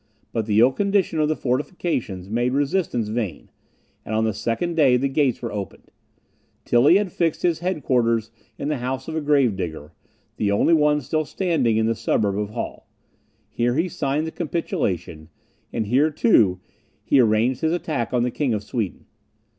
[0.33, 3.51] But the ill condition of the fortifications made resistance vain,
[4.03, 5.91] and on the second day the gates were opened.
[6.65, 9.93] Tilly had fixed his head quarters in the house of a grave digger,
[10.37, 12.87] the only one still standing in the suburb of Halle:
[13.51, 15.29] here he signed the capitulation,
[15.71, 16.59] and here, too,
[17.03, 19.05] he arranged his attack on the King of Sweden.